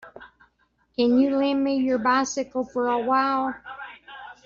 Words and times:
Can 0.95 1.19
you 1.19 1.37
lend 1.37 1.63
me 1.63 1.75
your 1.75 1.99
bycicle 1.99 2.65
for 2.65 2.87
a 2.87 2.97
while. 2.97 3.53